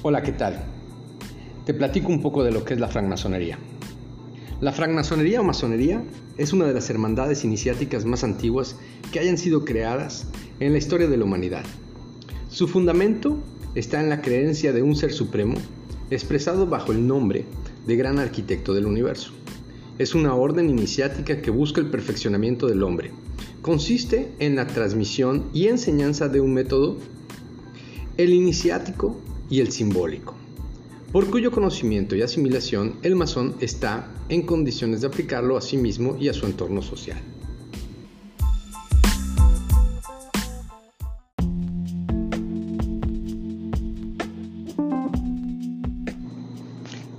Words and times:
Hola, 0.00 0.22
¿qué 0.22 0.30
tal? 0.30 0.62
Te 1.66 1.74
platico 1.74 2.06
un 2.10 2.22
poco 2.22 2.44
de 2.44 2.52
lo 2.52 2.64
que 2.64 2.72
es 2.72 2.78
la 2.78 2.86
francmasonería. 2.86 3.58
La 4.60 4.70
francmasonería 4.70 5.40
o 5.40 5.44
masonería 5.44 6.04
es 6.36 6.52
una 6.52 6.66
de 6.66 6.72
las 6.72 6.88
hermandades 6.88 7.42
iniciáticas 7.42 8.04
más 8.04 8.22
antiguas 8.22 8.76
que 9.10 9.18
hayan 9.18 9.38
sido 9.38 9.64
creadas 9.64 10.28
en 10.60 10.70
la 10.70 10.78
historia 10.78 11.08
de 11.08 11.16
la 11.16 11.24
humanidad. 11.24 11.64
Su 12.48 12.68
fundamento 12.68 13.38
está 13.74 14.00
en 14.00 14.08
la 14.08 14.22
creencia 14.22 14.72
de 14.72 14.82
un 14.82 14.94
ser 14.94 15.12
supremo 15.12 15.56
expresado 16.12 16.68
bajo 16.68 16.92
el 16.92 17.04
nombre 17.04 17.44
de 17.84 17.96
gran 17.96 18.20
arquitecto 18.20 18.74
del 18.74 18.86
universo. 18.86 19.32
Es 19.98 20.14
una 20.14 20.32
orden 20.32 20.70
iniciática 20.70 21.42
que 21.42 21.50
busca 21.50 21.80
el 21.80 21.90
perfeccionamiento 21.90 22.68
del 22.68 22.84
hombre. 22.84 23.10
Consiste 23.62 24.30
en 24.38 24.54
la 24.54 24.68
transmisión 24.68 25.46
y 25.52 25.66
enseñanza 25.66 26.28
de 26.28 26.40
un 26.40 26.54
método, 26.54 26.98
el 28.16 28.32
iniciático 28.32 29.20
y 29.50 29.60
el 29.60 29.72
simbólico, 29.72 30.34
por 31.12 31.30
cuyo 31.30 31.50
conocimiento 31.50 32.14
y 32.16 32.22
asimilación 32.22 32.96
el 33.02 33.16
masón 33.16 33.56
está 33.60 34.10
en 34.28 34.42
condiciones 34.42 35.00
de 35.00 35.06
aplicarlo 35.06 35.56
a 35.56 35.60
sí 35.60 35.76
mismo 35.76 36.16
y 36.18 36.28
a 36.28 36.34
su 36.34 36.46
entorno 36.46 36.82
social. 36.82 37.18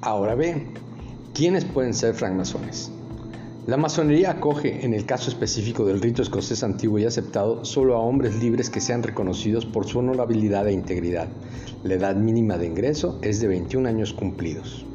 Ahora 0.01 0.35
bien, 0.35 0.73
¿quiénes 1.33 1.65
pueden 1.65 1.93
ser 1.93 2.15
francmasones? 2.15 2.91
La 3.69 3.77
masonería 3.77 4.31
acoge, 4.31 4.83
en 4.83 4.95
el 4.95 5.05
caso 5.05 5.29
específico 5.29 5.85
del 5.85 6.01
rito 6.01 6.23
escocés 6.23 6.63
antiguo 6.63 6.97
y 6.97 7.05
aceptado, 7.05 7.63
solo 7.63 7.95
a 7.95 7.99
hombres 7.99 8.41
libres 8.41 8.67
que 8.71 8.81
sean 8.81 9.03
reconocidos 9.03 9.67
por 9.67 9.85
su 9.85 9.99
honorabilidad 9.99 10.67
e 10.67 10.73
integridad. 10.73 11.27
La 11.83 11.93
edad 11.93 12.15
mínima 12.15 12.57
de 12.57 12.65
ingreso 12.65 13.19
es 13.21 13.39
de 13.39 13.47
21 13.47 13.87
años 13.87 14.11
cumplidos. 14.11 14.87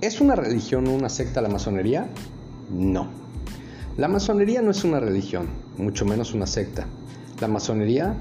¿Es 0.00 0.22
una 0.22 0.36
religión 0.36 0.86
o 0.86 0.94
una 0.94 1.10
secta 1.10 1.42
la 1.42 1.50
masonería? 1.50 2.08
No. 2.70 3.27
La 3.98 4.06
masonería 4.06 4.62
no 4.62 4.70
es 4.70 4.84
una 4.84 5.00
religión, 5.00 5.48
mucho 5.76 6.04
menos 6.04 6.32
una 6.32 6.46
secta. 6.46 6.86
La 7.40 7.48
masonería 7.48 8.14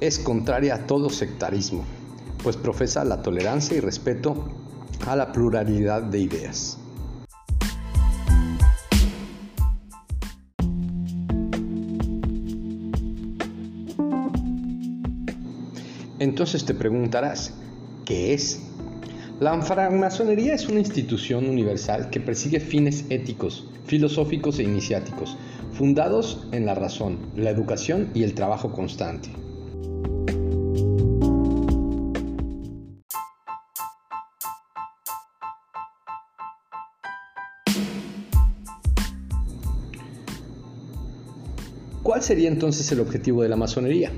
es 0.00 0.18
contraria 0.18 0.74
a 0.74 0.86
todo 0.86 1.08
sectarismo, 1.08 1.82
pues 2.42 2.58
profesa 2.58 3.02
la 3.04 3.22
tolerancia 3.22 3.74
y 3.74 3.80
respeto 3.80 4.50
a 5.06 5.16
la 5.16 5.32
pluralidad 5.32 6.02
de 6.02 6.18
ideas. 6.18 6.76
Entonces 16.18 16.66
te 16.66 16.74
preguntarás, 16.74 17.54
¿qué 18.04 18.34
es? 18.34 18.67
La 19.40 19.62
francmasonería 19.62 20.52
es 20.52 20.68
una 20.68 20.80
institución 20.80 21.48
universal 21.48 22.10
que 22.10 22.18
persigue 22.18 22.58
fines 22.58 23.04
éticos, 23.08 23.68
filosóficos 23.86 24.58
e 24.58 24.64
iniciáticos, 24.64 25.36
fundados 25.74 26.48
en 26.50 26.66
la 26.66 26.74
razón, 26.74 27.18
la 27.36 27.50
educación 27.50 28.10
y 28.14 28.24
el 28.24 28.34
trabajo 28.34 28.72
constante. 28.72 29.28
¿Cuál 42.02 42.22
sería 42.22 42.48
entonces 42.48 42.90
el 42.90 42.98
objetivo 42.98 43.44
de 43.44 43.50
la 43.50 43.56
masonería? 43.56 44.10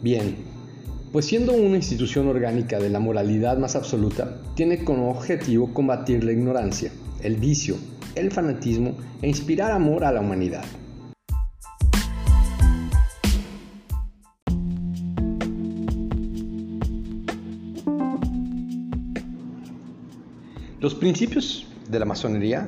Bien, 0.00 0.47
pues 1.12 1.24
siendo 1.26 1.52
una 1.52 1.76
institución 1.76 2.28
orgánica 2.28 2.78
de 2.78 2.90
la 2.90 3.00
moralidad 3.00 3.56
más 3.56 3.76
absoluta, 3.76 4.40
tiene 4.54 4.84
como 4.84 5.10
objetivo 5.10 5.72
combatir 5.72 6.22
la 6.22 6.32
ignorancia, 6.32 6.92
el 7.22 7.36
vicio, 7.36 7.76
el 8.14 8.30
fanatismo 8.30 8.96
e 9.22 9.28
inspirar 9.28 9.72
amor 9.72 10.04
a 10.04 10.12
la 10.12 10.20
humanidad. 10.20 10.64
Los 20.80 20.94
principios 20.94 21.66
de 21.90 21.98
la 21.98 22.04
masonería 22.04 22.66